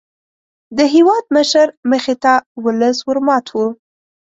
[0.77, 3.67] د هېوادمشر مخې ته ولس ور مات وو.